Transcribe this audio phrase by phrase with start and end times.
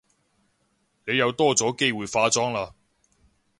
[1.05, 2.73] 你又多咗機會化妝喇